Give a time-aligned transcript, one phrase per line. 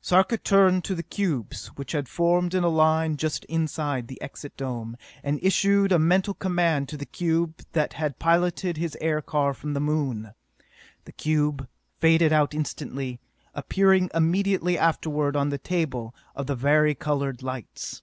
[0.00, 4.56] Sarka turned to the cubes, which had formed in a line just inside the Exit
[4.56, 9.74] Dome, and issued a mental command to the cube that had piloted his aircar from
[9.74, 10.32] the Moon.
[11.04, 11.68] The cube
[12.00, 13.20] faded out instantly,
[13.52, 18.00] appearing immediately afterward on the table of the vari colored lights.